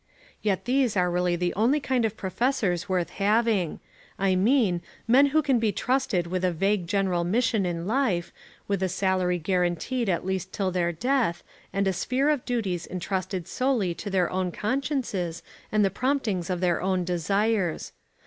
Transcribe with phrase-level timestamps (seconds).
[0.41, 3.79] Yet these are really the only kind of professors worth having,
[4.17, 8.33] I mean, men who can be trusted with a vague general mission in life,
[8.67, 13.47] with a salary guaranteed at least till their death, and a sphere of duties entrusted
[13.47, 17.91] solely to their own consciences and the promptings of their own desires.